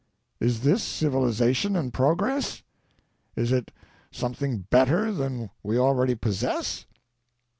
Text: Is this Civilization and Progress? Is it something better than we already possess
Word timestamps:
Is 0.39 0.61
this 0.61 0.81
Civilization 0.81 1.75
and 1.75 1.93
Progress? 1.93 2.63
Is 3.35 3.51
it 3.51 3.69
something 4.11 4.65
better 4.71 5.11
than 5.11 5.51
we 5.61 5.77
already 5.77 6.15
possess 6.15 6.87